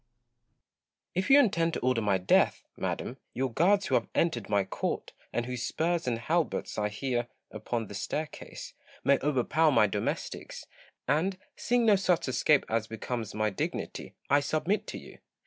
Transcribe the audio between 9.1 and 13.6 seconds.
overpower my domestics; and, seeing no such escape as becomes my